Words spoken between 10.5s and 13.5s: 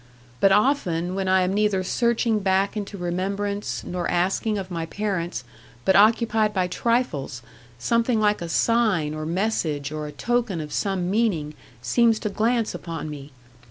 of some meaning, seems to glance upon me.